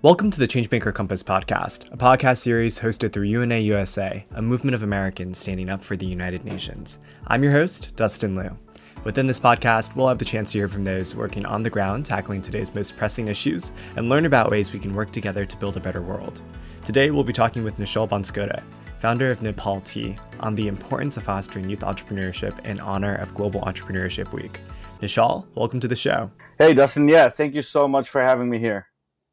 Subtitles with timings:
[0.00, 4.76] Welcome to the Changemaker Compass podcast, a podcast series hosted through UNA USA, a movement
[4.76, 7.00] of Americans standing up for the United Nations.
[7.26, 8.56] I'm your host, Dustin Liu.
[9.02, 12.06] Within this podcast, we'll have the chance to hear from those working on the ground
[12.06, 15.76] tackling today's most pressing issues and learn about ways we can work together to build
[15.76, 16.42] a better world.
[16.84, 18.62] Today, we'll be talking with Nishal Banskota,
[19.00, 23.62] founder of Nepal Tea, on the importance of fostering youth entrepreneurship in honor of Global
[23.62, 24.60] Entrepreneurship Week.
[25.02, 26.30] Nishal, welcome to the show.
[26.56, 27.08] Hey, Dustin.
[27.08, 28.86] Yeah, thank you so much for having me here.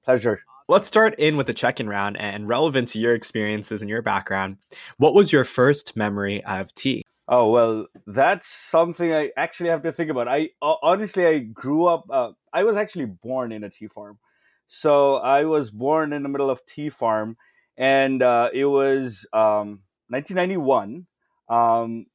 [0.03, 0.41] Pleasure.
[0.67, 4.01] Let's start in with a check in round and relevant to your experiences and your
[4.01, 4.57] background.
[4.97, 7.03] What was your first memory of tea?
[7.27, 10.27] Oh, well, that's something I actually have to think about.
[10.27, 14.17] I honestly, I grew up, uh, I was actually born in a tea farm.
[14.65, 17.37] So I was born in the middle of tea farm,
[17.77, 21.05] and uh, it was um, 1991.
[21.47, 22.07] Um,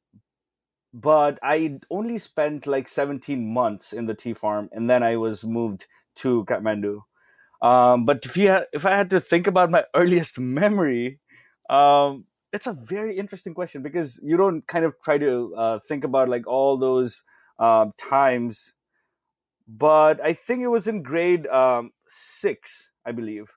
[0.92, 5.44] but I only spent like 17 months in the tea farm, and then I was
[5.44, 5.86] moved
[6.16, 7.02] to Kathmandu.
[7.62, 11.20] Um, but if you if I had to think about my earliest memory,
[11.68, 16.04] um, it's a very interesting question because you don't kind of try to uh, think
[16.04, 17.22] about like all those
[17.58, 18.74] uh, times.
[19.68, 23.54] But I think it was in grade um, six, I believe,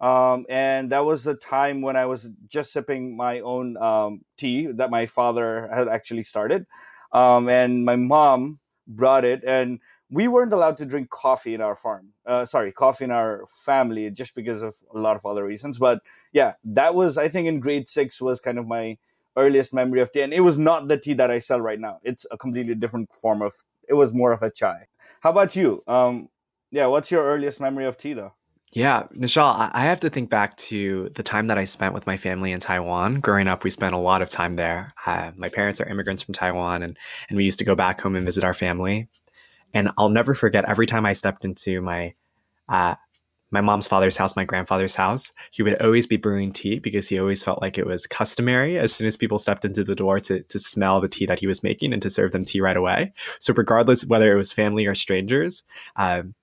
[0.00, 4.66] um, and that was the time when I was just sipping my own um, tea
[4.66, 6.66] that my father had actually started,
[7.12, 9.78] um, and my mom brought it and
[10.10, 12.10] we weren't allowed to drink coffee in our farm.
[12.26, 15.78] Uh, sorry, coffee in our family, just because of a lot of other reasons.
[15.78, 16.00] But
[16.32, 18.98] yeah, that was I think in grade six was kind of my
[19.36, 22.00] earliest memory of tea, and it was not the tea that I sell right now.
[22.02, 23.54] It's a completely different form of.
[23.88, 24.86] It was more of a chai.
[25.20, 25.82] How about you?
[25.86, 26.28] Um,
[26.70, 28.32] yeah, what's your earliest memory of tea, though?
[28.72, 32.16] Yeah, Nishal, I have to think back to the time that I spent with my
[32.16, 33.20] family in Taiwan.
[33.20, 34.92] Growing up, we spent a lot of time there.
[35.06, 38.16] Uh, my parents are immigrants from Taiwan, and, and we used to go back home
[38.16, 39.08] and visit our family.
[39.74, 42.14] And I'll never forget every time I stepped into my
[42.68, 42.94] uh,
[43.54, 47.18] my mom's father's house, my grandfather's house, he would always be brewing tea because he
[47.20, 50.42] always felt like it was customary as soon as people stepped into the door to,
[50.42, 53.12] to smell the tea that he was making and to serve them tea right away.
[53.38, 55.62] So, regardless whether it was family or strangers,
[55.96, 56.34] um,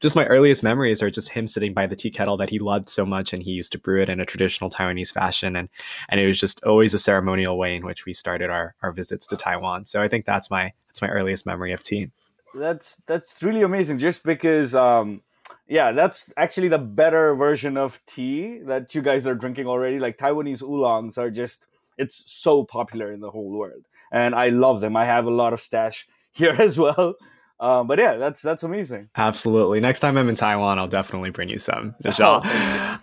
[0.00, 2.88] just my earliest memories are just him sitting by the tea kettle that he loved
[2.88, 5.68] so much and he used to brew it in a traditional Taiwanese fashion and
[6.08, 9.28] and it was just always a ceremonial way in which we started our our visits
[9.28, 9.86] to Taiwan.
[9.86, 12.10] So I think that's my that's my earliest memory of tea
[12.54, 13.98] that's that's really amazing.
[13.98, 15.22] Just because, um,
[15.68, 19.98] yeah, that's actually the better version of tea that you guys are drinking already.
[19.98, 21.66] Like Taiwanese oolongs are just
[21.98, 24.96] it's so popular in the whole world, and I love them.
[24.96, 27.14] I have a lot of stash here as well.
[27.62, 29.08] Um, but yeah, that's that's amazing.
[29.16, 29.78] Absolutely.
[29.78, 32.44] Next time I'm in Taiwan, I'll definitely bring you some, Nishal.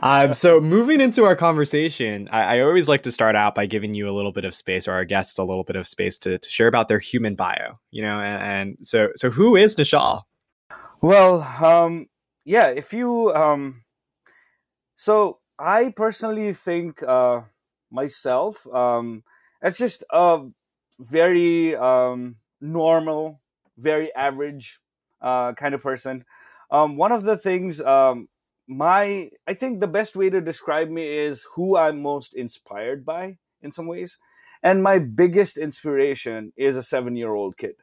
[0.02, 3.94] um, so moving into our conversation, I, I, always like to start out by giving
[3.94, 6.38] you a little bit of space, or our guests a little bit of space to,
[6.38, 7.80] to share about their human bio.
[7.92, 10.24] You know, and, and so so who is Nishal?
[11.02, 12.08] Well, um,
[12.44, 13.86] yeah, if you um,
[14.98, 17.44] so I personally think uh,
[17.90, 19.24] myself, um,
[19.62, 20.42] it's just a
[21.00, 23.40] very um, normal
[23.80, 24.80] very average
[25.22, 26.26] uh, kind of person.
[26.72, 28.28] Um, one of the things, um,
[28.68, 33.38] my I think the best way to describe me is who I'm most inspired by
[33.62, 34.18] in some ways,
[34.62, 37.76] and my biggest inspiration is a seven year old kid.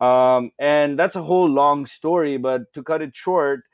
[0.00, 3.64] Um, and that's a whole long story, but to cut it short,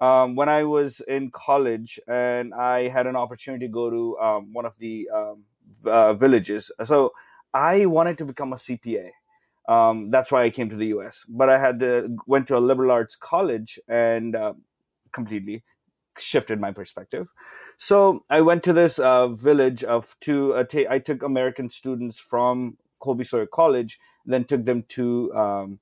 [0.00, 4.52] um, when I was in college and I had an opportunity to go to um,
[4.52, 5.44] one of the um,
[5.84, 7.12] uh, villages, so
[7.52, 9.10] I wanted to become a CPA.
[9.68, 11.24] Um, that's why I came to the U.S.
[11.28, 14.54] But I had to, went to a liberal arts college and uh,
[15.12, 15.62] completely
[16.18, 17.28] shifted my perspective.
[17.78, 20.54] So I went to this uh, village of two.
[20.54, 25.78] Uh, t- I took American students from Colby Sawyer College, then took them to um,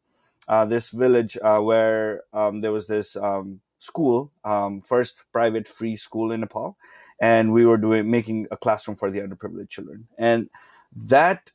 [0.49, 5.97] uh, this village uh, where um, there was this um, school, um, first private free
[5.97, 6.77] school in Nepal,
[7.21, 10.49] and we were doing making a classroom for the underprivileged children, and
[10.95, 11.53] that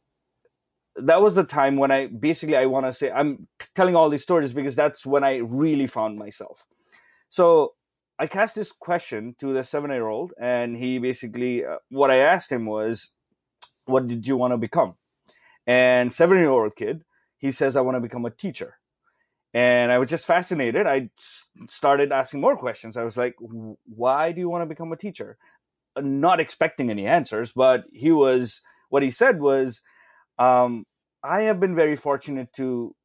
[1.00, 4.24] that was the time when I basically I want to say I'm telling all these
[4.24, 6.66] stories because that's when I really found myself.
[7.30, 7.74] So
[8.19, 12.18] I cast this question to the seven year old, and he basically uh, what I
[12.18, 13.13] asked him was,
[13.86, 14.95] "What did you want to become?"
[15.68, 17.04] And seven year old kid,
[17.38, 18.77] he says, "I want to become a teacher."
[19.54, 20.88] And I was just fascinated.
[20.88, 21.10] I
[21.69, 22.98] started asking more questions.
[22.98, 25.38] I was like, "Why do you want to become a teacher?"
[26.00, 29.81] Not expecting any answers, but he was what he said was
[30.39, 30.86] um,
[31.24, 32.96] I have been very fortunate to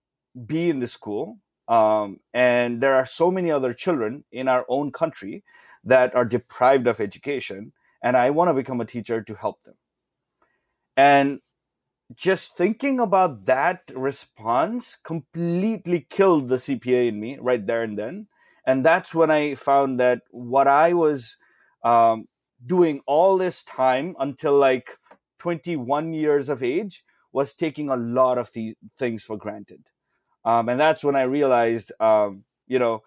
[0.46, 1.38] be in the school.
[1.68, 5.44] Um, and there are so many other children in our own country
[5.84, 7.72] that are deprived of education.
[8.02, 9.74] And I want to become a teacher to help them.
[10.96, 11.40] And
[12.14, 18.28] just thinking about that response completely killed the CPA in me right there and then.
[18.66, 21.36] and that's when i found that what i was
[21.84, 22.28] um,
[22.64, 24.98] doing all this time until like
[25.38, 29.84] 21 years of age was taking a lot of the things for granted.
[30.44, 33.02] Um, and that's when i realized um, you know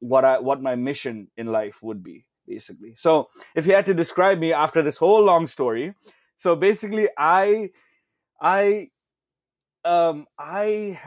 [0.00, 2.94] what i what my mission in life would be basically.
[2.96, 5.94] So if you had to describe me after this whole long story
[6.38, 7.68] so basically i
[8.40, 8.88] i
[9.84, 10.98] um i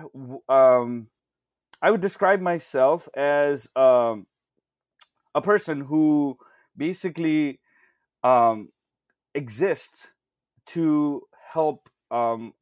[0.50, 1.08] um
[1.82, 4.28] i would describe myself as um
[5.34, 6.38] a person who
[6.76, 7.60] basically
[8.24, 8.70] um
[9.34, 10.12] exists
[10.66, 11.22] to
[11.54, 12.54] help um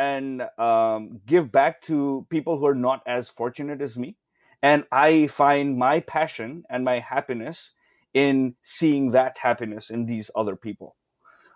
[0.00, 4.16] and um give back to people who are not as fortunate as me
[4.62, 7.72] and i find my passion and my happiness
[8.14, 10.96] in seeing that happiness in these other people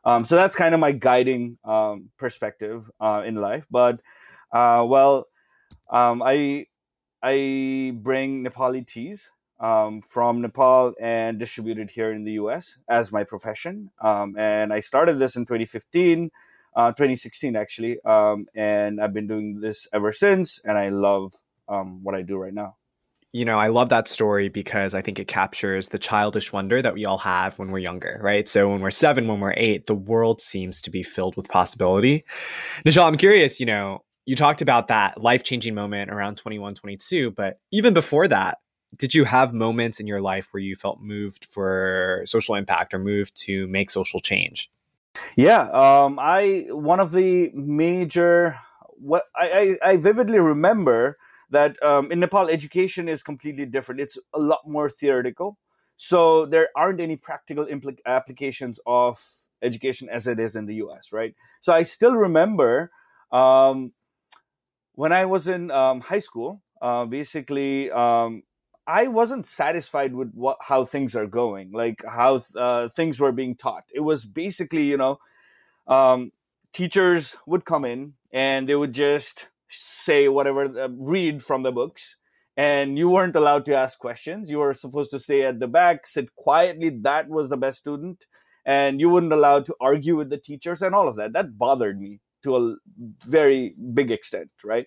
[0.05, 3.67] um, so that's kind of my guiding um, perspective uh, in life.
[3.71, 4.01] But
[4.53, 5.29] uh, well,
[5.91, 6.67] um, I
[7.23, 9.31] I bring Nepali teas
[9.61, 12.77] um, from Nepal and distributed here in the U.S.
[12.89, 13.91] as my profession.
[14.01, 16.31] Um, and I started this in 2015,
[16.77, 20.61] uh, 2016 actually, um, and I've been doing this ever since.
[20.65, 21.35] And I love
[21.69, 22.77] um, what I do right now
[23.35, 26.95] you know, I love that story because I think it captures the childish wonder that
[26.95, 28.49] we all have when we're younger, right?
[28.49, 32.25] So when we're seven, when we're eight, the world seems to be filled with possibility.
[32.87, 37.33] Nishal, I'm curious, you know, you talked about that life changing moment around 21, 22,
[37.33, 38.59] but even before that,
[38.97, 43.01] did you have moments in your life where you felt moved for social impact or
[43.01, 44.71] moved to make social change?
[45.37, 48.59] Yeah, um, I one of the major
[48.89, 51.19] what I, I, I vividly remember
[51.51, 54.01] that um, in Nepal, education is completely different.
[54.01, 55.59] It's a lot more theoretical.
[55.97, 59.23] So there aren't any practical impl- applications of
[59.63, 61.35] education as it is in the US, right?
[61.61, 62.91] So I still remember
[63.31, 63.93] um,
[64.95, 68.43] when I was in um, high school, uh, basically, um,
[68.87, 73.55] I wasn't satisfied with what how things are going, like how uh, things were being
[73.55, 73.85] taught.
[73.95, 75.19] It was basically, you know,
[75.87, 76.33] um,
[76.73, 82.17] teachers would come in and they would just say whatever, uh, read from the books,
[82.57, 84.51] and you weren't allowed to ask questions.
[84.51, 86.91] You were supposed to stay at the back, sit quietly.
[86.91, 88.27] That was the best student,
[88.67, 91.33] and you weren't allowed to argue with the teachers and all of that.
[91.33, 92.77] That bothered me to a
[93.27, 94.87] very big extent, right?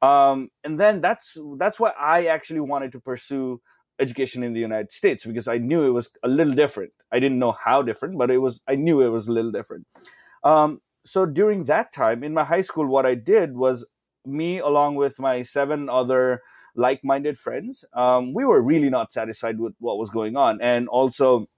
[0.00, 3.60] Um, and then that's that's why I actually wanted to pursue
[3.98, 6.92] education in the United States because I knew it was a little different.
[7.10, 9.86] I didn't know how different, but it was I knew it was a little different.
[10.44, 13.84] Um, so during that time in my high school, what I did was
[14.24, 16.42] me along with my seven other
[16.74, 21.48] like-minded friends um, we were really not satisfied with what was going on and also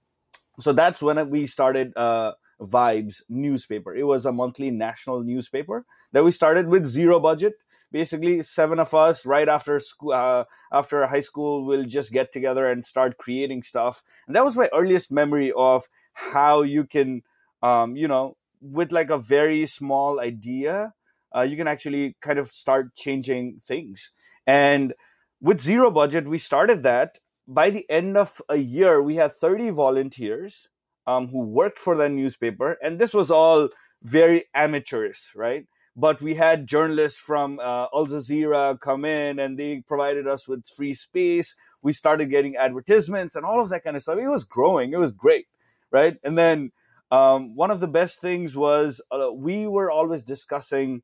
[0.59, 6.23] so that's when we started uh, vibes newspaper it was a monthly national newspaper that
[6.23, 7.53] we started with zero budget
[7.91, 12.69] basically seven of us right after school uh, after high school will just get together
[12.69, 15.83] and start creating stuff and that was my earliest memory of
[16.13, 17.21] how you can
[17.61, 20.93] um, you know with like a very small idea
[21.35, 24.11] uh, you can actually kind of start changing things.
[24.45, 24.93] And
[25.39, 27.19] with zero budget, we started that.
[27.47, 30.69] By the end of a year, we had 30 volunteers
[31.07, 32.77] um, who worked for that newspaper.
[32.81, 33.69] And this was all
[34.03, 35.65] very amateurish, right?
[35.95, 40.65] But we had journalists from uh, Al Jazeera come in and they provided us with
[40.67, 41.55] free space.
[41.81, 44.17] We started getting advertisements and all of that kind of stuff.
[44.17, 45.47] It was growing, it was great,
[45.91, 46.17] right?
[46.23, 46.71] And then
[47.11, 51.01] um, one of the best things was uh, we were always discussing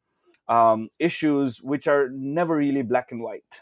[0.48, 3.62] um, issues which are never really black and white.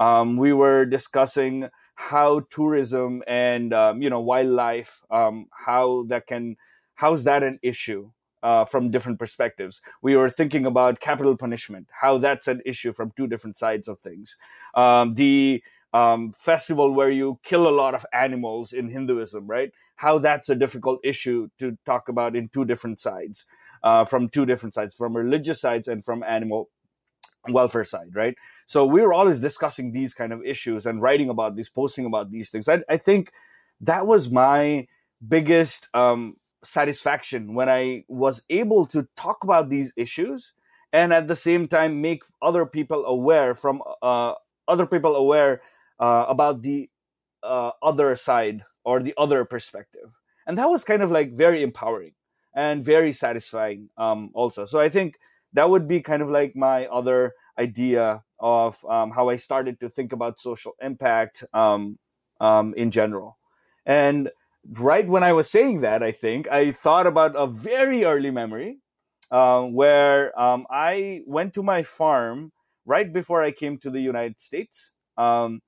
[0.00, 6.56] Um, we were discussing how tourism and um, you know wildlife, um, how that can,
[6.94, 8.10] how's that an issue
[8.44, 9.80] uh, from different perspectives.
[10.02, 13.98] We were thinking about capital punishment, how that's an issue from two different sides of
[13.98, 14.36] things.
[14.74, 19.72] Um, the um, festival where you kill a lot of animals in Hinduism, right?
[19.96, 23.46] How that's a difficult issue to talk about in two different sides
[23.82, 26.68] uh, from two different sides, from religious sides and from animal
[27.48, 28.36] welfare side, right?
[28.66, 32.30] So we were always discussing these kind of issues and writing about these, posting about
[32.30, 32.68] these things.
[32.68, 33.32] I, I think
[33.80, 34.86] that was my
[35.26, 40.52] biggest um, satisfaction when I was able to talk about these issues
[40.92, 44.34] and at the same time make other people aware from uh,
[44.68, 45.60] other people aware
[45.98, 46.90] uh, about the
[47.42, 50.10] uh, other side or the other perspective.
[50.46, 52.12] And that was kind of like very empowering
[52.54, 54.64] and very satisfying um, also.
[54.64, 55.18] So I think
[55.52, 59.88] that would be kind of like my other idea of um, how I started to
[59.88, 61.98] think about social impact um,
[62.40, 63.38] um, in general.
[63.86, 64.30] And
[64.72, 68.78] right when I was saying that, I think I thought about a very early memory
[69.30, 72.52] uh, where um, I went to my farm
[72.86, 74.92] right before I came to the United States.
[75.16, 75.62] Um,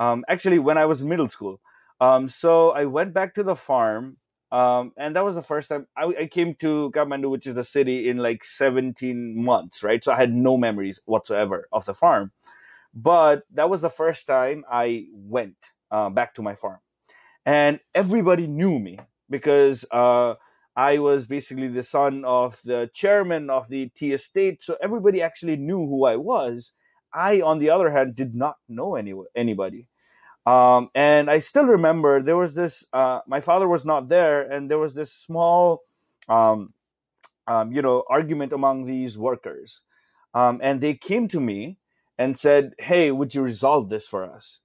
[0.00, 1.60] Um, actually, when I was in middle school.
[2.00, 4.16] Um, so I went back to the farm,
[4.50, 7.64] um, and that was the first time I, I, came to Kathmandu, which is the
[7.64, 10.02] city, in like 17 months, right?
[10.02, 12.32] So I had no memories whatsoever of the farm.
[12.94, 15.56] But that was the first time I went
[15.90, 16.80] uh, back to my farm.
[17.44, 20.34] And everybody knew me because uh,
[20.76, 24.62] I was basically the son of the chairman of the tea estate.
[24.62, 26.72] So everybody actually knew who I was.
[27.12, 29.88] I, on the other hand, did not know any, anybody.
[30.46, 34.70] Um, and I still remember there was this, uh, my father was not there, and
[34.70, 35.82] there was this small,
[36.28, 36.72] um,
[37.46, 39.80] um, you know, argument among these workers.
[40.34, 41.78] Um, and they came to me
[42.16, 44.60] and said, Hey, would you resolve this for us?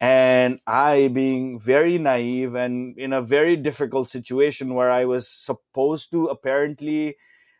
[0.00, 6.10] And I, being very naive and in a very difficult situation where I was supposed
[6.12, 7.16] to apparently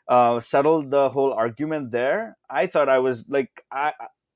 [0.08, 3.92] uh, settle the whole argument there, I thought I was like, I,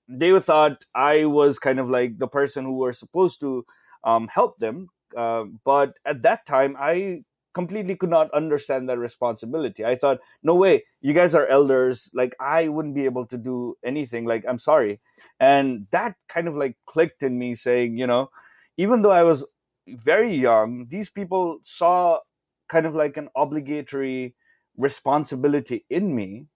[0.09, 3.67] they thought I was kind of like the person who were supposed to
[4.05, 4.89] um, help them.
[5.17, 7.25] Uh, but at that time, I
[7.59, 9.85] completely could not understand that responsibility.
[9.85, 12.09] I thought, no way, you guys are elders.
[12.15, 14.27] Like, I wouldn't be able to do anything.
[14.27, 15.01] Like, I'm sorry.
[15.41, 18.31] And that kind of like clicked in me saying, you know,
[18.77, 19.45] even though I was
[19.89, 22.21] very young, these people saw
[22.69, 24.37] kind of like an obligatory
[24.77, 26.47] responsibility in me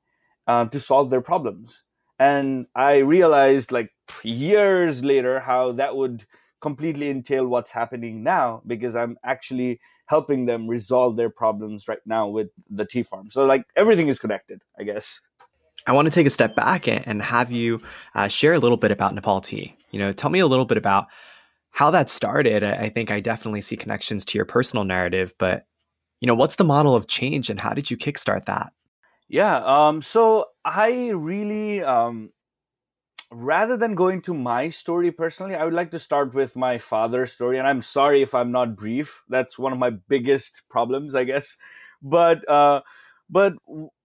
[0.47, 1.83] uh, to solve their problems
[2.19, 3.91] and i realized like
[4.23, 6.25] years later how that would
[6.63, 12.29] completely entail what's happening now because i'm actually helping them resolve their problems right now
[12.29, 13.31] with the tea farm.
[13.31, 15.21] So like everything is connected i guess.
[15.87, 17.83] I want to take a step back and have you
[18.15, 19.77] uh, share a little bit about nepal tea.
[19.91, 21.07] You know tell me a little bit about
[21.71, 22.63] how that started.
[22.63, 25.67] I think i definitely see connections to your personal narrative but
[26.21, 28.73] you know what's the model of change and how did you kickstart that?
[29.29, 29.57] Yeah.
[29.65, 32.31] Um, so I really, um,
[33.33, 37.33] rather than going to my story personally, I would like to start with my father's
[37.33, 37.59] story.
[37.59, 39.25] And I'm sorry if I'm not brief.
[39.29, 41.57] That's one of my biggest problems, I guess.
[42.03, 42.83] But, uh,
[43.31, 43.55] but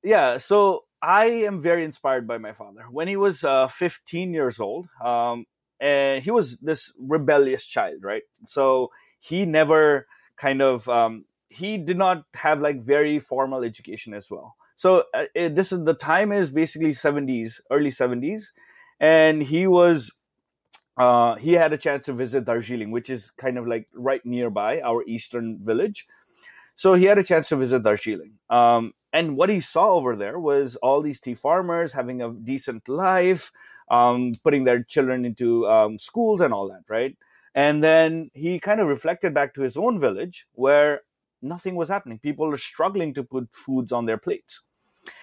[0.04, 2.86] yeah, so I am very inspired by my father.
[2.90, 5.46] When he was uh, 15 years old, um,
[5.80, 8.24] and he was this rebellious child, right?
[8.48, 10.08] So he never
[10.38, 15.26] kind of, um, he did not have like very formal education as well so uh,
[15.34, 18.52] this is the time is basically 70s, early 70s,
[19.00, 20.12] and he was
[20.98, 24.82] uh, he had a chance to visit Darjeeling, which is kind of like right nearby
[24.82, 26.08] our eastern village.
[26.76, 28.34] So he had a chance to visit Darjeeling.
[28.50, 32.90] Um, and what he saw over there was all these tea farmers having a decent
[32.90, 33.52] life,
[33.90, 37.16] um, putting their children into um, schools and all that, right?
[37.56, 41.02] And then he kind of reflected back to his own village where
[41.42, 42.20] nothing was happening.
[42.20, 44.62] People were struggling to put foods on their plates.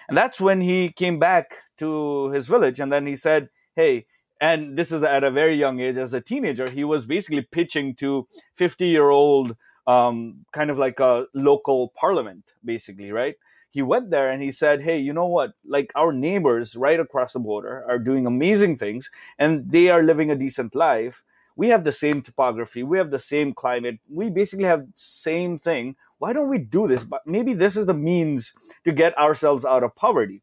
[0.07, 4.05] And that's when he came back to his village and then he said, Hey,
[4.41, 7.95] and this is at a very young age as a teenager, he was basically pitching
[7.95, 9.55] to 50 year old,
[9.87, 13.35] um, kind of like a local parliament, basically, right?
[13.69, 15.53] He went there and he said, Hey, you know what?
[15.65, 20.31] Like our neighbors right across the border are doing amazing things and they are living
[20.31, 21.23] a decent life.
[21.57, 25.95] We have the same topography, we have the same climate, we basically have same thing
[26.17, 27.03] why don't we do this?
[27.03, 28.53] But maybe this is the means
[28.83, 30.41] to get ourselves out of poverty.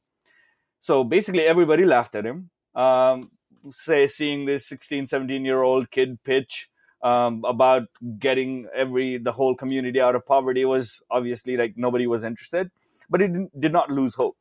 [0.81, 2.51] So basically, everybody laughed at him.
[2.75, 3.31] Um,
[3.71, 6.69] say, seeing this 16, 17 year old kid pitch
[7.03, 7.89] um, about
[8.19, 12.71] getting every the whole community out of poverty was obviously like nobody was interested,
[13.11, 14.37] but he did not lose hope.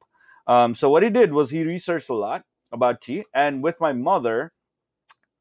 [0.48, 3.94] Um, so what he did was he researched a lot about tea, and with my
[3.94, 4.54] mother,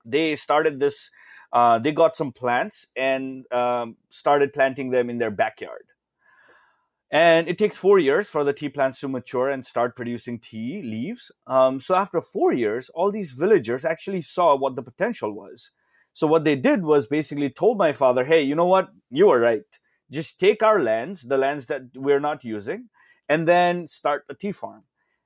[0.04, 1.10] they started this
[1.52, 5.84] uh, they got some plants and um, started planting them in their backyard.
[7.10, 10.80] And it takes four years for the tea plants to mature and start producing tea
[10.82, 11.32] leaves.
[11.46, 15.72] Um, so after four years, all these villagers actually saw what the potential was.
[16.14, 18.90] So what they did was basically told my father, "Hey, you know what?
[19.10, 19.64] You were right.
[20.10, 22.90] Just take our lands, the lands that we're not using,
[23.28, 24.84] and then start a tea farm."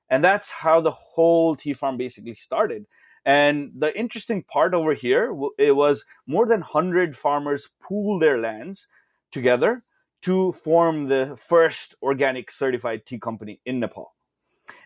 [0.09, 2.85] And that's how the whole tea farm basically started.
[3.25, 8.87] And the interesting part over here, it was more than 100 farmers pooled their lands
[9.31, 9.83] together
[10.25, 14.15] to form the first organic certified tea company in Nepal.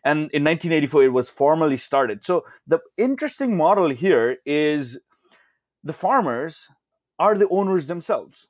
[0.04, 2.26] And in 1984, it was formally started.
[2.26, 5.00] So the interesting model here is
[5.82, 6.68] the farmers
[7.18, 8.48] are the owners themselves.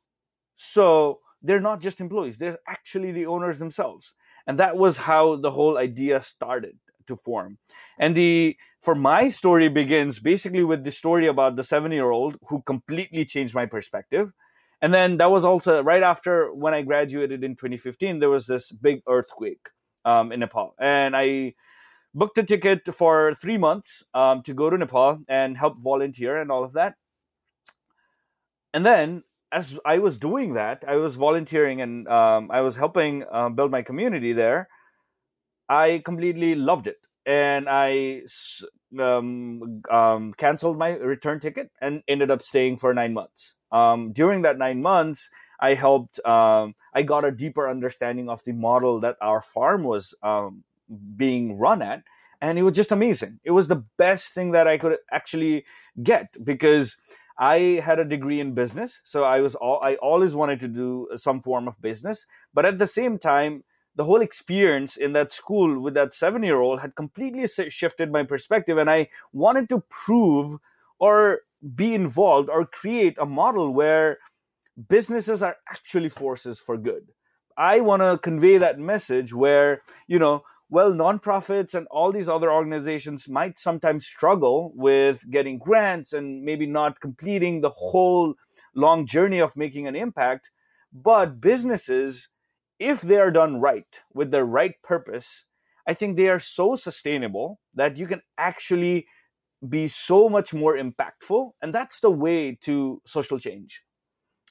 [0.56, 4.14] So they're not just employees, they're actually the owners themselves.
[4.48, 7.60] And that was how the whole idea started to form.
[8.00, 12.38] And the for my story begins basically with the story about the seven year old
[12.48, 14.32] who completely changed my perspective.
[14.82, 18.72] And then that was also right after when I graduated in 2015, there was this
[18.72, 19.70] big earthquake
[20.06, 20.76] um, in Nepal.
[20.80, 21.56] And I
[22.14, 26.52] booked a ticket for three months um, to go to Nepal and help volunteer and
[26.52, 26.96] all of that.
[28.74, 33.26] and then as I was doing that, I was volunteering and um, I was helping
[33.32, 34.70] uh, build my community there.
[35.68, 38.24] I completely loved it, and I
[39.00, 43.56] um, um, canceled my return ticket and ended up staying for nine months.
[43.72, 46.26] Um, during that nine months, I helped.
[46.26, 50.64] Um, I got a deeper understanding of the model that our farm was um,
[51.16, 52.04] being run at,
[52.42, 53.40] and it was just amazing.
[53.44, 55.66] It was the best thing that I could actually
[56.02, 56.98] get because
[57.38, 61.10] I had a degree in business, so I was all, I always wanted to do
[61.16, 63.64] some form of business, but at the same time,
[64.00, 68.24] the whole experience in that school with that seven year old had completely shifted my
[68.24, 70.58] perspective, and I wanted to prove
[71.00, 71.42] or
[71.76, 74.20] be involved or create a model where
[74.88, 77.12] businesses are actually forces for good.
[77.58, 82.50] I want to convey that message where, you know, well, nonprofits and all these other
[82.50, 88.36] organizations might sometimes struggle with getting grants and maybe not completing the whole
[88.74, 90.52] long journey of making an impact.
[90.94, 92.30] But businesses,
[92.80, 95.46] if they are done right with the right purpose,
[95.88, 99.08] I think they are so sustainable that you can actually
[99.68, 101.52] be so much more impactful.
[101.62, 103.84] And that's the way to social change.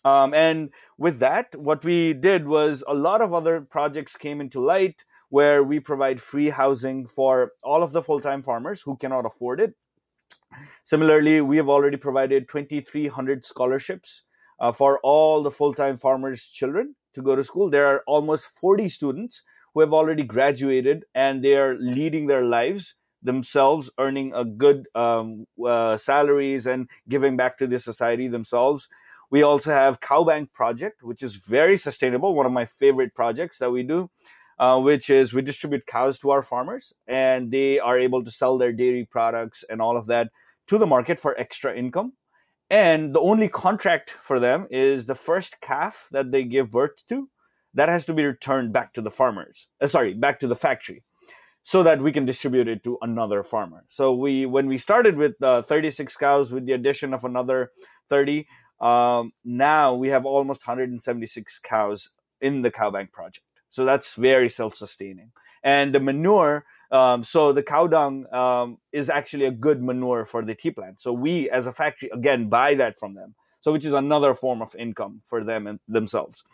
[0.04, 4.60] Um, and with that, what we did was a lot of other projects came into
[4.60, 9.26] light where we provide free housing for all of the full time farmers who cannot
[9.26, 9.74] afford it.
[10.84, 14.22] Similarly, we have already provided 2,300 scholarships
[14.60, 17.68] uh, for all the full time farmers' children to go to school.
[17.68, 19.42] There are almost 40 students
[19.74, 25.46] who have already graduated and they are leading their lives themselves, earning a good um,
[25.64, 28.88] uh, salaries and giving back to the society themselves.
[29.30, 33.58] We also have Cow Bank Project, which is very sustainable, one of my favorite projects
[33.58, 34.10] that we do,
[34.58, 38.56] uh, which is we distribute cows to our farmers and they are able to sell
[38.56, 40.30] their dairy products and all of that
[40.68, 42.14] to the market for extra income.
[42.70, 47.28] And the only contract for them is the first calf that they give birth to
[47.74, 49.68] that has to be returned back to the farmers.
[49.80, 51.02] Uh, sorry, back to the factory
[51.62, 53.84] so that we can distribute it to another farmer.
[53.88, 57.72] So we, when we started with uh, 36 cows, with the addition of another
[58.08, 58.46] 30,
[58.80, 63.44] um, now we have almost 176 cows in the cow bank project.
[63.68, 65.32] So that's very self-sustaining.
[65.62, 70.42] And the manure, um, so the cow dung um, is actually a good manure for
[70.42, 71.00] the tea plant.
[71.00, 73.34] So we, as a factory, again buy that from them.
[73.60, 76.44] So which is another form of income for them and themselves.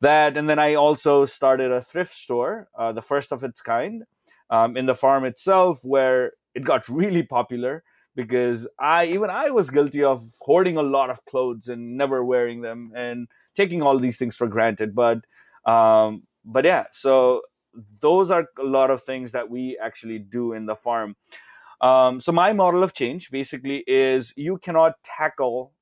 [0.00, 4.04] That and then I also started a thrift store, uh, the first of its kind,
[4.50, 7.82] um, in the farm itself, where it got really popular
[8.16, 12.60] because I even I was guilty of hoarding a lot of clothes and never wearing
[12.62, 14.94] them and taking all these things for granted.
[14.94, 15.20] But
[15.64, 17.42] um, but yeah, so
[18.00, 21.16] those are a lot of things that we actually do in the farm.
[21.80, 25.72] Um, so my model of change basically is you cannot tackle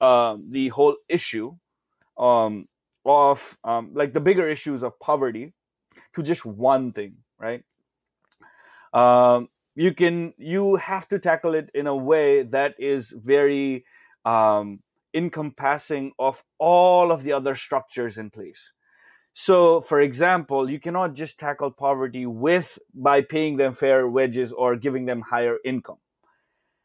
[0.00, 1.56] uh, the whole issue
[2.18, 2.68] um,
[3.06, 5.52] of um, like the bigger issues of poverty
[6.14, 7.64] to just one thing, right?
[8.92, 13.84] Um, you can you have to tackle it in a way that is very
[14.24, 14.80] um,
[15.12, 18.72] encompassing of all of the other structures in place
[19.34, 24.76] so for example you cannot just tackle poverty with by paying them fair wages or
[24.76, 25.98] giving them higher income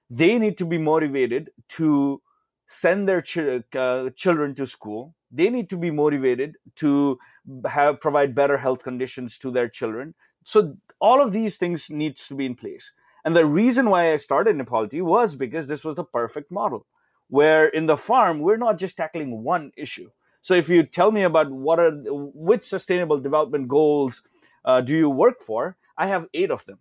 [0.09, 2.21] they need to be motivated to
[2.67, 7.19] send their ch- uh, children to school they need to be motivated to
[7.67, 12.35] have provide better health conditions to their children so all of these things needs to
[12.35, 12.91] be in place.
[13.23, 16.85] And the reason why I started Nepal Tea was because this was the perfect model,
[17.27, 20.09] where in the farm we're not just tackling one issue.
[20.41, 24.21] So if you tell me about what are which sustainable development goals
[24.65, 26.79] uh, do you work for, I have eight of them.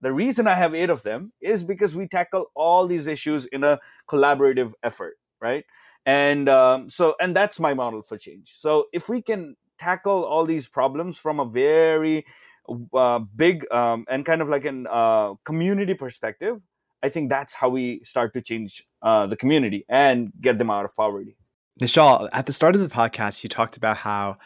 [0.00, 3.64] The reason I have eight of them is because we tackle all these issues in
[3.64, 5.64] a collaborative effort, right?
[6.04, 8.52] And um, so, and that's my model for change.
[8.54, 12.26] So if we can tackle all these problems from a very
[12.94, 16.62] uh, big um, and kind of like an uh, community perspective,
[17.02, 20.84] I think that's how we start to change uh, the community and get them out
[20.84, 21.36] of poverty.
[21.80, 24.38] Nishal, at the start of the podcast, you talked about how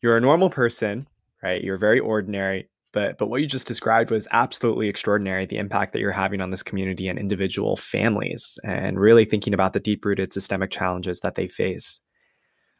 [0.00, 1.06] you're a normal person,
[1.42, 1.62] right?
[1.62, 5.46] You're very ordinary, but but what you just described was absolutely extraordinary.
[5.46, 9.74] The impact that you're having on this community and individual families, and really thinking about
[9.74, 12.00] the deep-rooted systemic challenges that they face.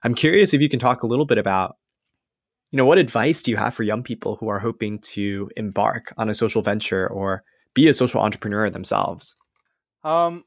[0.02, 1.76] I'm curious if you can talk a little bit about
[2.74, 6.12] you know, what advice do you have for young people who are hoping to embark
[6.16, 9.36] on a social venture or be a social entrepreneur themselves?
[10.02, 10.42] Um,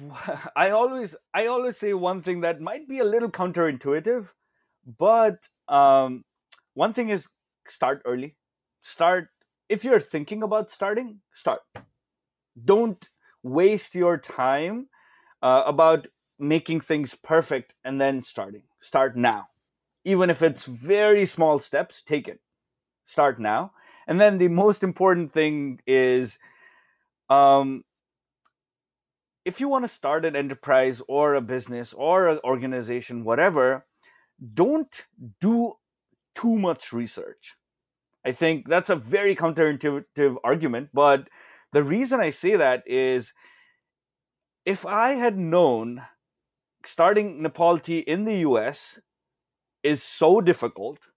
[0.56, 4.32] I always I always say one thing that might be a little counterintuitive,
[4.98, 6.24] but um,
[6.74, 7.28] one thing is
[7.68, 8.36] start early.
[8.80, 9.28] Start
[9.68, 11.60] if you're thinking about starting, start.
[12.62, 13.08] Don't
[13.42, 14.88] waste your time
[15.42, 18.64] uh, about making things perfect and then starting.
[18.80, 19.48] Start now.
[20.04, 22.40] Even if it's very small steps, take it.
[23.04, 23.72] Start now.
[24.06, 26.38] And then the most important thing is
[27.30, 27.84] um,
[29.44, 33.86] if you want to start an enterprise or a business or an organization, whatever,
[34.54, 35.04] don't
[35.40, 35.74] do
[36.34, 37.54] too much research.
[38.24, 41.28] I think that's a very counterintuitive argument, but
[41.72, 43.32] the reason I say that is
[44.64, 46.02] if I had known
[46.84, 49.00] starting Nepal Tea in the US
[49.82, 51.08] is so difficult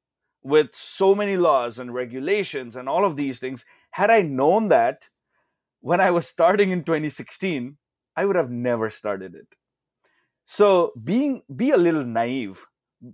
[0.41, 5.09] with so many laws and regulations and all of these things, had I known that
[5.81, 7.77] when I was starting in 2016,
[8.15, 9.47] I would have never started it.
[10.45, 12.65] So being be a little naive.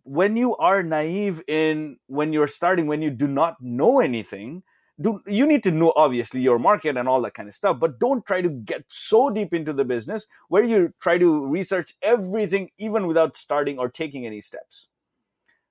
[0.04, 4.64] When you are naive in when you're starting, when you do not know anything,
[5.00, 8.00] do you need to know obviously your market and all that kind of stuff, but
[8.00, 12.70] don't try to get so deep into the business where you try to research everything
[12.78, 14.90] even without starting or taking any steps.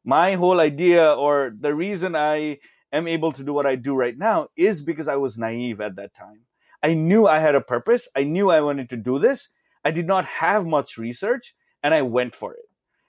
[0.04, 2.58] My whole idea or the reason I
[2.92, 5.96] am able to do what I do right now is because I was naive at
[5.96, 6.40] that time.
[6.82, 8.08] I knew I had a purpose.
[8.16, 9.48] I knew I wanted to do this.
[9.84, 12.66] I did not have much research and I went for it.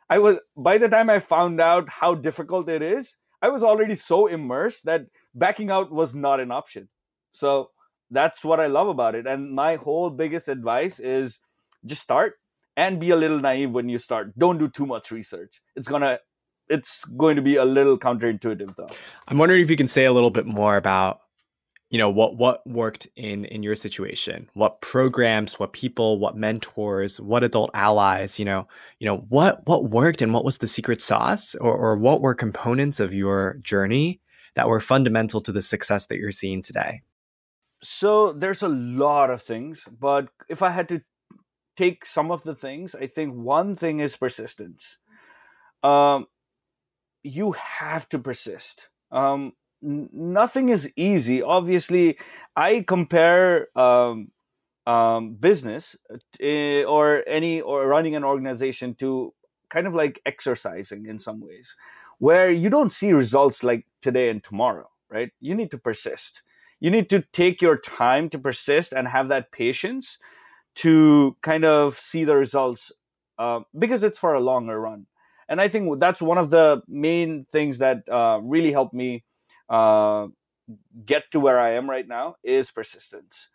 [0.09, 3.95] I was, by the time I found out how difficult it is, I was already
[3.95, 6.89] so immersed that backing out was not an option.
[7.31, 7.71] So
[8.09, 9.25] that's what I love about it.
[9.25, 11.39] And my whole biggest advice is
[11.85, 12.33] just start
[12.75, 14.37] and be a little naive when you start.
[14.37, 15.61] Don't do too much research.
[15.75, 16.19] It's gonna
[16.69, 18.89] it's going to be a little counterintuitive though.
[19.27, 21.19] I'm wondering if you can say a little bit more about
[21.91, 27.19] you know what what worked in in your situation what programs what people what mentors
[27.19, 28.65] what adult allies you know
[28.99, 32.33] you know what what worked and what was the secret sauce or, or what were
[32.33, 34.21] components of your journey
[34.55, 37.01] that were fundamental to the success that you're seeing today?
[37.83, 41.01] So there's a lot of things but if i had to
[41.75, 44.97] take some of the things i think one thing is persistence.
[45.83, 46.27] Um
[47.23, 48.89] you have to persist.
[49.11, 51.41] Um nothing is easy.
[51.41, 52.17] Obviously,
[52.55, 54.31] I compare um,
[54.85, 55.95] um, business
[56.41, 59.33] uh, or any or running an organization to
[59.69, 61.75] kind of like exercising in some ways,
[62.19, 65.31] where you don't see results like today and tomorrow, right?
[65.39, 66.43] You need to persist.
[66.79, 70.17] You need to take your time to persist and have that patience
[70.75, 72.91] to kind of see the results
[73.37, 75.07] uh, because it's for a longer run.
[75.47, 79.23] And I think that's one of the main things that uh, really helped me
[79.71, 80.27] uh,
[81.05, 83.49] get to where I am right now is persistence.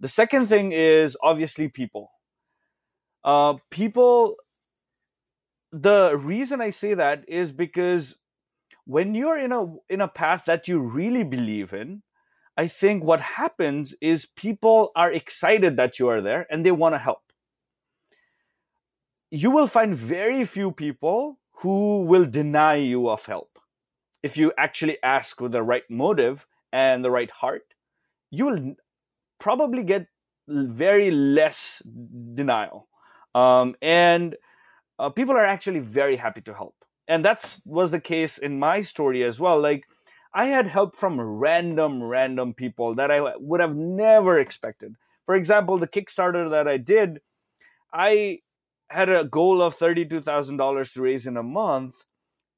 [0.00, 2.10] The second thing is obviously people.
[3.24, 4.34] Uh, people,
[5.70, 8.16] the reason I say that is because
[8.84, 12.02] when you're in a in a path that you really believe in,
[12.56, 16.96] I think what happens is people are excited that you are there and they want
[16.96, 17.22] to help.
[19.30, 23.52] You will find very few people who will deny you of help
[24.22, 27.64] if you actually ask with the right motive and the right heart,
[28.30, 28.74] you will
[29.38, 30.06] probably get
[30.48, 31.82] very less
[32.34, 32.88] denial.
[33.34, 34.36] Um, and
[34.98, 36.74] uh, people are actually very happy to help.
[37.08, 39.60] And that was the case in my story as well.
[39.60, 39.84] Like,
[40.34, 44.94] I had help from random, random people that I would have never expected.
[45.26, 47.20] For example, the Kickstarter that I did,
[47.92, 48.38] I
[48.88, 51.96] had a goal of $32,000 to raise in a month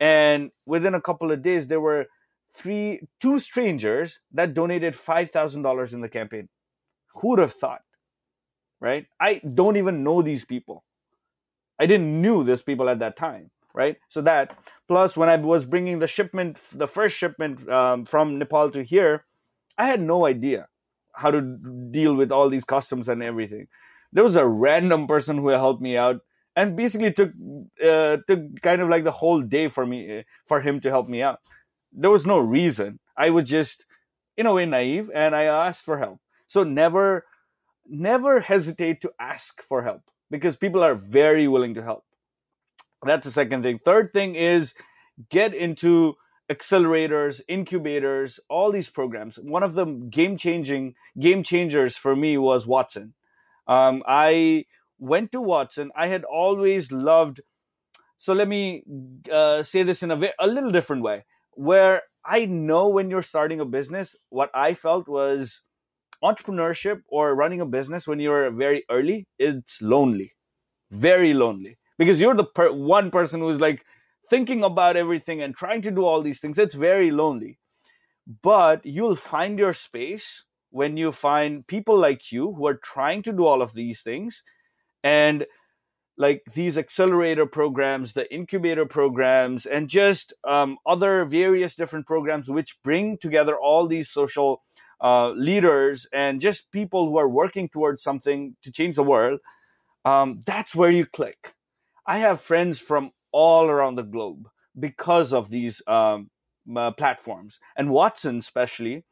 [0.04, 2.06] and within a couple of days there were
[2.52, 6.48] three two strangers that donated $5000 in the campaign.
[7.16, 7.82] Who would have thought
[8.80, 9.06] right?
[9.20, 10.84] I don't even know these people.
[11.80, 13.96] I didn't knew these people at that time right?
[14.08, 14.56] So that
[14.88, 19.24] plus when i was bringing the shipment the first shipment um, from nepal to here
[19.78, 20.68] i had no idea
[21.14, 21.40] how to
[21.90, 23.68] deal with all these customs and everything.
[24.12, 26.20] There was a random person who helped me out
[26.56, 27.32] and basically took
[27.84, 31.22] uh, took kind of like the whole day for me for him to help me
[31.22, 31.40] out.
[31.92, 32.98] There was no reason.
[33.16, 33.86] I was just
[34.36, 36.20] in a way naive, and I asked for help.
[36.46, 37.24] So never
[37.86, 42.04] never hesitate to ask for help because people are very willing to help.
[43.04, 43.78] That's the second thing.
[43.84, 44.74] Third thing is
[45.30, 46.14] get into
[46.50, 49.38] accelerators, incubators, all these programs.
[49.38, 53.14] One of the game changing game changers for me was Watson.
[53.66, 54.66] Um, I
[55.04, 57.40] went to Watson, I had always loved.
[58.16, 58.82] So let me
[59.30, 63.60] uh, say this in a, a little different way, where I know when you're starting
[63.60, 65.62] a business, what I felt was
[66.22, 70.32] entrepreneurship or running a business when you're very early, it's lonely,
[70.90, 73.84] very lonely, because you're the per- one person who's like
[74.30, 76.58] thinking about everything and trying to do all these things.
[76.58, 77.58] It's very lonely,
[78.42, 83.32] but you'll find your space when you find people like you who are trying to
[83.32, 84.42] do all of these things
[85.04, 85.46] and
[86.16, 92.82] like these accelerator programs, the incubator programs, and just um, other various different programs which
[92.82, 94.62] bring together all these social
[95.02, 99.40] uh, leaders and just people who are working towards something to change the world,
[100.04, 101.54] um, that's where you click.
[102.06, 106.30] I have friends from all around the globe because of these um,
[106.74, 109.04] uh, platforms, and Watson, especially,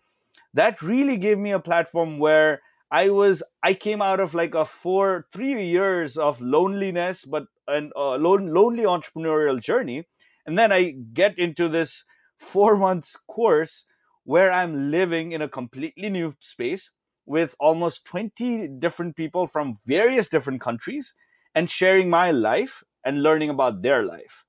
[0.54, 4.66] that really gave me a platform where I was I came out of like a
[4.66, 10.06] four three years of loneliness, but an uh, lone, lonely entrepreneurial journey,
[10.46, 12.04] and then I get into this
[12.38, 13.86] four months course
[14.24, 16.90] where I'm living in a completely new space
[17.24, 21.14] with almost 20 different people from various different countries
[21.54, 24.44] and sharing my life and learning about their life.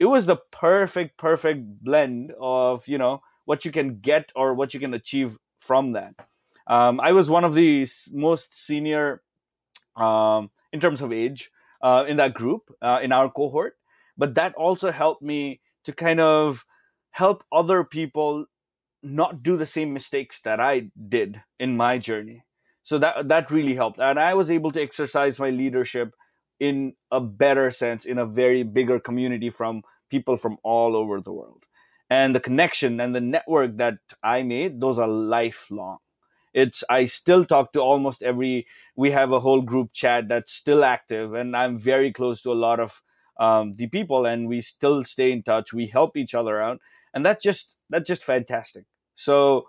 [0.00, 4.74] It was the perfect, perfect blend of, you know, what you can get or what
[4.74, 6.14] you can achieve from that.
[6.66, 9.22] Um, I was one of the most senior
[9.96, 11.50] um, in terms of age
[11.82, 13.76] uh, in that group uh, in our cohort,
[14.16, 16.64] but that also helped me to kind of
[17.10, 18.46] help other people
[19.02, 22.44] not do the same mistakes that I did in my journey.
[22.82, 26.14] So that that really helped, and I was able to exercise my leadership
[26.60, 31.32] in a better sense in a very bigger community from people from all over the
[31.32, 31.64] world.
[32.10, 35.98] And the connection and the network that I made, those are lifelong
[36.54, 40.84] it's i still talk to almost every we have a whole group chat that's still
[40.84, 43.02] active and i'm very close to a lot of
[43.38, 45.72] um, the people and we still stay in touch.
[45.72, 46.80] We help each other out
[47.12, 48.84] and that's just that's just fantastic.
[49.14, 49.66] So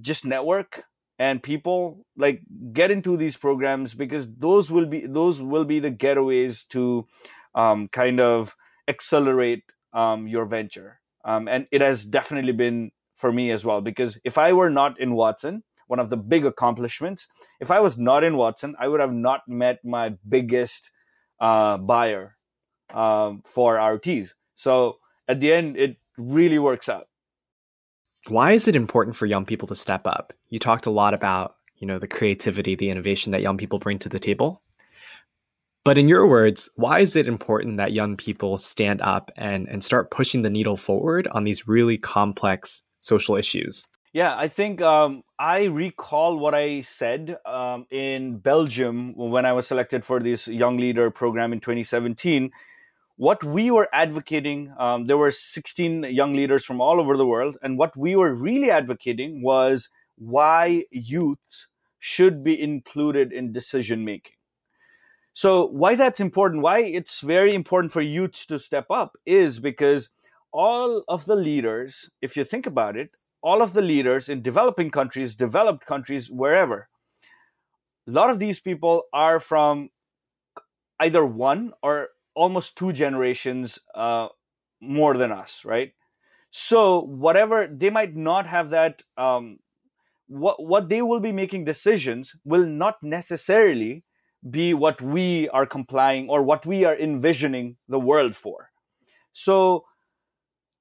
[0.00, 0.84] just network
[1.18, 5.90] and people like get into these programs because those will be those will be the
[5.90, 7.06] getaways to
[7.54, 8.56] um, kind of
[8.88, 11.00] accelerate um, your venture.
[11.24, 15.00] Um, and it has definitely been for me as well because if I were not
[15.00, 17.28] in Watson, one of the big accomplishments,
[17.60, 20.90] if I was not in Watson, I would have not met my biggest
[21.40, 22.36] uh, buyer
[22.92, 24.34] um, for teas.
[24.54, 24.98] So
[25.28, 27.08] at the end, it really works out.
[28.28, 30.32] Why is it important for young people to step up?
[30.48, 33.98] You talked a lot about you know the creativity, the innovation that young people bring
[34.00, 34.62] to the table.
[35.84, 39.84] But in your words, why is it important that young people stand up and, and
[39.84, 43.86] start pushing the needle forward on these really complex social issues.
[44.14, 49.66] Yeah, I think um, I recall what I said um, in Belgium when I was
[49.66, 52.50] selected for this Young Leader program in 2017.
[53.16, 57.56] What we were advocating, um, there were 16 young leaders from all over the world,
[57.62, 61.66] and what we were really advocating was why youth
[61.98, 64.36] should be included in decision making.
[65.32, 70.10] So, why that's important, why it's very important for youth to step up is because
[70.54, 73.10] all of the leaders, if you think about it,
[73.42, 76.88] all of the leaders in developing countries, developed countries, wherever,
[78.06, 79.90] a lot of these people are from
[81.00, 84.28] either one or almost two generations uh,
[84.80, 85.92] more than us, right?
[86.50, 89.58] So whatever they might not have that, um,
[90.28, 94.04] what what they will be making decisions will not necessarily
[94.48, 98.70] be what we are complying or what we are envisioning the world for.
[99.32, 99.84] So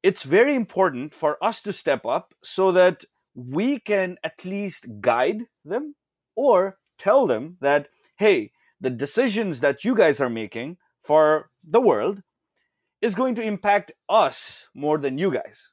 [0.03, 5.43] it's very important for us to step up so that we can at least guide
[5.63, 5.95] them
[6.35, 7.87] or tell them that,
[8.17, 12.21] hey, the decisions that you guys are making for the world
[13.01, 15.69] is going to impact us more than you guys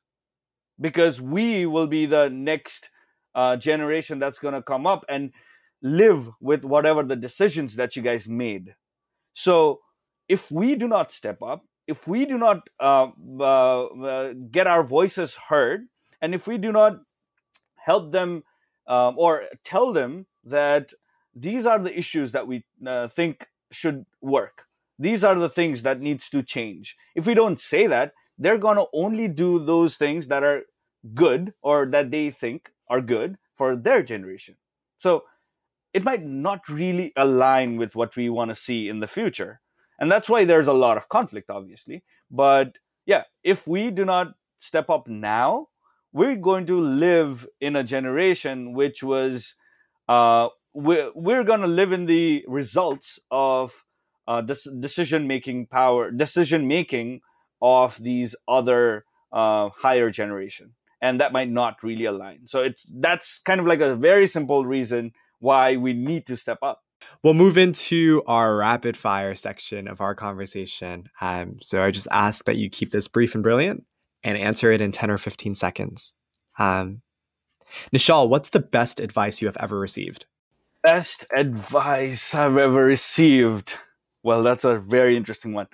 [0.81, 2.91] because we will be the next
[3.35, 5.33] uh, generation that's going to come up and
[5.83, 8.75] live with whatever the decisions that you guys made.
[9.35, 9.81] So
[10.29, 13.09] if we do not step up, if we do not uh,
[13.41, 15.89] uh, uh, get our voices heard,
[16.23, 17.01] and if we do not
[17.75, 18.45] help them
[18.87, 20.93] um, or tell them that
[21.35, 24.67] these are the issues that we uh, think should work,
[25.01, 26.97] these are the things that needs to change.
[27.17, 30.63] If we don't say that, they're to only do those things that are
[31.13, 34.55] good or that they think are good for their generation.
[34.99, 35.25] So
[35.93, 39.61] it might not really align with what we want to see in the future
[40.01, 42.03] and that's why there's a lot of conflict obviously.
[42.31, 45.69] But yeah if we do not step up now
[46.13, 49.55] we're going to live in a generation which was
[50.09, 53.85] uh, we're, we're going to live in the results of
[54.27, 57.21] uh, this decision making power decision making
[57.63, 60.75] of these other uh, higher generation.
[61.03, 62.47] And that might not really align.
[62.47, 66.59] So it's that's kind of like a very simple reason why we need to step
[66.63, 66.83] up
[67.23, 71.09] We'll move into our rapid fire section of our conversation.
[71.21, 73.85] Um, so I just ask that you keep this brief and brilliant
[74.23, 76.15] and answer it in 10 or 15 seconds.
[76.59, 77.03] Um,
[77.95, 80.27] Nishal, what's the best advice you have ever received?
[80.83, 83.75] Best advice I've ever received.
[84.23, 85.69] Well, that's a very interesting one.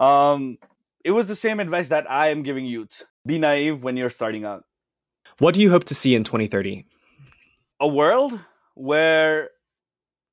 [0.00, 0.58] Um,
[1.04, 4.44] it was the same advice that I am giving youth be naive when you're starting
[4.44, 4.64] out.
[5.38, 6.86] What do you hope to see in 2030?
[7.80, 8.38] A world
[8.74, 9.50] where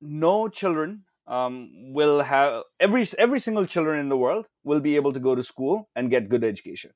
[0.02, 5.12] no children um, will have every every single children in the world will be able
[5.12, 6.90] to go to school and get good education.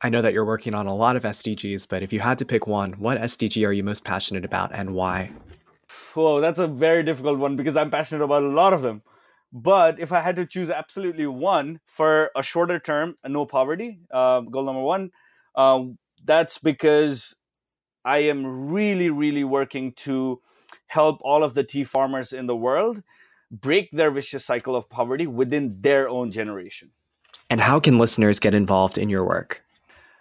[0.00, 2.44] I know that you're working on a lot of SDGs, but if you had to
[2.44, 5.32] pick one, what SDG are you most passionate about and why?
[6.14, 9.02] Whoa, that's a very difficult one because I'm passionate about a lot of them.
[9.52, 14.40] But if I had to choose absolutely one for a shorter term, no poverty, uh,
[14.40, 15.10] goal number one,
[15.54, 15.84] uh,
[16.24, 17.34] that's because
[18.04, 20.40] I am really, really working to
[20.88, 23.02] help all of the tea farmers in the world
[23.50, 26.90] break their vicious cycle of poverty within their own generation.
[27.48, 29.62] And how can listeners get involved in your work?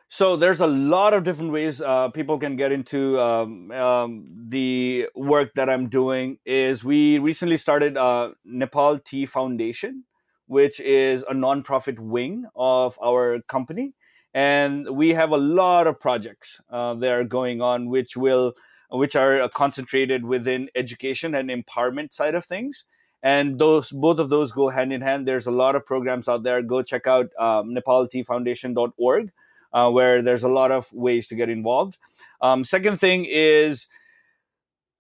[0.09, 5.09] So there's a lot of different ways uh, people can get into um, um, the
[5.15, 6.37] work that I'm doing.
[6.45, 10.05] Is we recently started uh, Nepal Tea Foundation,
[10.45, 13.95] which is a nonprofit wing of our company,
[14.33, 18.53] and we have a lot of projects uh, that are going on, which will
[18.89, 22.85] which are concentrated within education and empowerment side of things.
[23.23, 25.27] And those both of those go hand in hand.
[25.27, 26.61] There's a lot of programs out there.
[26.61, 29.31] Go check out um, nepalteafoundation.org
[29.73, 31.97] uh, where there's a lot of ways to get involved.
[32.41, 33.87] Um, second thing is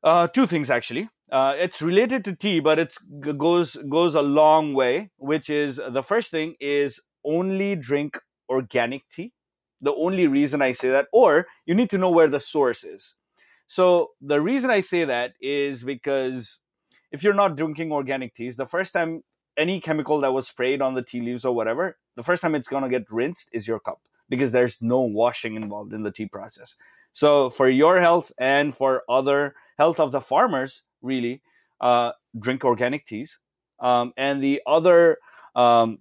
[0.03, 1.09] uh, two things actually.
[1.31, 2.95] Uh, it's related to tea but it
[3.37, 8.17] goes goes a long way which is the first thing is only drink
[8.49, 9.33] organic tea.
[9.81, 13.13] The only reason i say that or you need to know where the source is
[13.67, 16.59] so the reason i say that is because
[17.11, 19.23] if you're not drinking organic teas, the first time
[19.57, 22.67] any chemical that was sprayed on the tea leaves or whatever, the first time it's
[22.67, 26.27] going to get rinsed is your cup because there's no washing involved in the tea
[26.27, 26.75] process.
[27.13, 31.41] So for your health and for other health of the farmers, really,
[31.79, 33.39] uh, drink organic teas.
[33.79, 35.17] Um, and the other
[35.55, 35.99] um,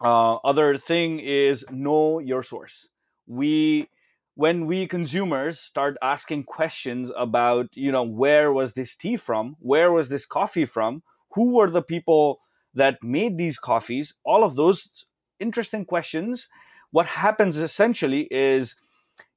[0.00, 2.88] uh, other thing is know your source.
[3.26, 3.88] We
[4.34, 9.56] when we consumers start asking questions about you know where was this tea from?
[9.60, 11.02] Where was this coffee from?
[11.34, 12.40] Who were the people
[12.74, 14.14] that made these coffees?
[14.24, 15.06] All of those
[15.38, 16.48] interesting questions.
[16.90, 18.76] What happens essentially is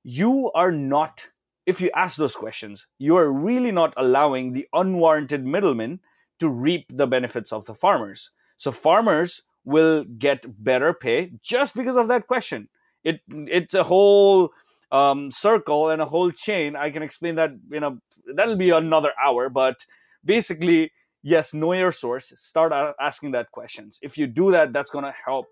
[0.03, 1.27] you are not
[1.65, 5.99] if you ask those questions you are really not allowing the unwarranted middlemen
[6.39, 8.31] to reap the benefits of the farmers.
[8.57, 12.69] So farmers will get better pay just because of that question.
[13.03, 14.51] It it's a whole
[14.91, 16.75] um, circle and a whole chain.
[16.75, 17.99] I can explain that, you know,
[18.35, 19.49] that'll be another hour.
[19.49, 19.75] But
[20.23, 20.91] basically,
[21.23, 22.33] yes, know your source.
[22.37, 23.99] Start asking that questions.
[24.01, 25.47] If you do that, that's going to help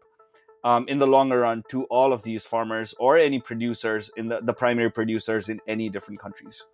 [0.64, 4.40] um, in the longer run to all of these farmers or any producers in the,
[4.42, 6.66] the primary producers in any different countries.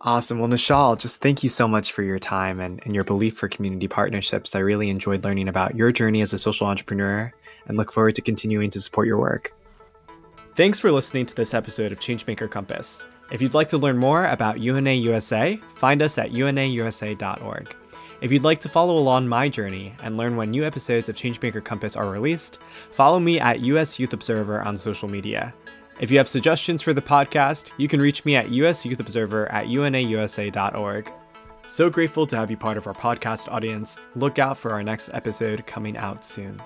[0.00, 0.38] Awesome.
[0.38, 3.48] Well, Nishal, just thank you so much for your time and, and your belief for
[3.48, 4.54] community partnerships.
[4.54, 7.32] I really enjoyed learning about your journey as a social entrepreneur
[7.66, 9.52] and look forward to continuing to support your work.
[10.58, 13.04] Thanks for listening to this episode of Changemaker Compass.
[13.30, 17.76] If you'd like to learn more about UNA USA, find us at unausa.org.
[18.20, 21.64] If you'd like to follow along my journey and learn when new episodes of Changemaker
[21.64, 22.58] Compass are released,
[22.90, 25.54] follow me at US Youth Observer on social media.
[26.00, 31.12] If you have suggestions for the podcast, you can reach me at usyouthobserver at unausa.org.
[31.68, 34.00] So grateful to have you part of our podcast audience.
[34.16, 36.60] Look out for our next episode coming out soon.